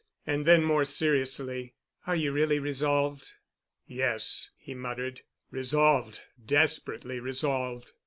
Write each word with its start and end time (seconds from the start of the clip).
And 0.25 0.47
then, 0.47 0.63
more 0.63 0.83
seriously, 0.83 1.75
"Are 2.07 2.15
you 2.15 2.31
really 2.31 2.57
resolved?" 2.57 3.33
"Yes," 3.85 4.49
he 4.57 4.73
muttered, 4.73 5.21
"resolved—desperately 5.51 7.19
resolved." 7.19 7.91